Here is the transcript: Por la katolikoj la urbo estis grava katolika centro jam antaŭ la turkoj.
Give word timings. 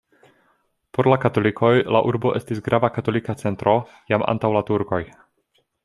Por 0.97 1.09
la 1.11 1.17
katolikoj 1.25 1.69
la 1.97 2.01
urbo 2.13 2.33
estis 2.41 2.63
grava 2.69 2.91
katolika 2.99 3.37
centro 3.45 3.79
jam 4.15 4.27
antaŭ 4.35 4.55
la 4.59 4.65
turkoj. 4.73 5.03